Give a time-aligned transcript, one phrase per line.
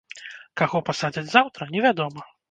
[0.61, 2.25] Каго пасадзяць заўтра, невядома.